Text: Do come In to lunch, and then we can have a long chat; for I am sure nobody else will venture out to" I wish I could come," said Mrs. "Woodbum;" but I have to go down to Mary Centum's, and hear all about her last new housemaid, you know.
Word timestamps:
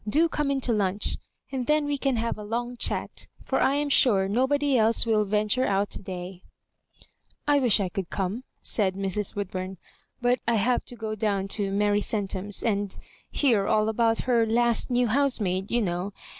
Do 0.09 0.27
come 0.27 0.49
In 0.49 0.59
to 0.61 0.73
lunch, 0.73 1.17
and 1.51 1.67
then 1.67 1.85
we 1.85 1.95
can 1.95 2.15
have 2.15 2.35
a 2.35 2.43
long 2.43 2.75
chat; 2.75 3.27
for 3.45 3.61
I 3.61 3.75
am 3.75 3.89
sure 3.89 4.27
nobody 4.27 4.75
else 4.75 5.05
will 5.05 5.25
venture 5.25 5.67
out 5.67 5.91
to" 5.91 6.39
I 7.47 7.59
wish 7.59 7.79
I 7.79 7.87
could 7.87 8.09
come," 8.09 8.43
said 8.63 8.95
Mrs. 8.95 9.35
"Woodbum;" 9.35 9.77
but 10.19 10.39
I 10.47 10.55
have 10.55 10.83
to 10.85 10.95
go 10.95 11.13
down 11.13 11.47
to 11.49 11.69
Mary 11.71 12.01
Centum's, 12.01 12.63
and 12.63 12.97
hear 13.29 13.67
all 13.67 13.89
about 13.89 14.21
her 14.23 14.43
last 14.47 14.89
new 14.89 15.05
housemaid, 15.05 15.69
you 15.69 15.83
know. 15.83 16.13